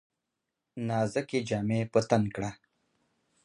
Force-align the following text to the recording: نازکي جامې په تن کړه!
نازکي 0.87 1.39
جامې 1.49 1.81
په 1.91 1.99
تن 2.09 2.23
کړه! 2.35 2.51